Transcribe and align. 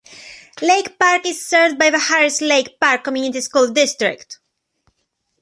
Lake 0.63 0.97
Park 0.97 1.27
is 1.27 1.45
served 1.45 1.77
by 1.77 1.91
the 1.91 1.99
Harris-Lake 1.99 2.79
Park 2.79 3.03
Community 3.03 3.39
School 3.39 3.67
District. 3.67 4.39